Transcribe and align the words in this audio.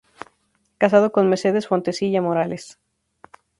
Casado 0.79 1.11
con 1.11 1.29
"Mercedes 1.29 1.67
Fontecilla 1.67 2.23
Morales". 2.23 2.79